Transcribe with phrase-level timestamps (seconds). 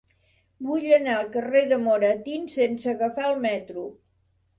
[0.67, 3.85] Vull anar al carrer de Moratín sense agafar el metro.